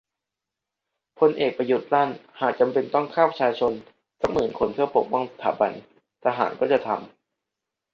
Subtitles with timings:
[1.19, 2.09] พลเอกประยุทธ์ลั่น
[2.41, 3.71] หากจำเป็นต้องฆ่าประชาชน
[4.19, 5.71] สักหมื่นคนเพื่อปกป้องสถาบัน"
[6.25, 7.03] ทหารก็จะทำ"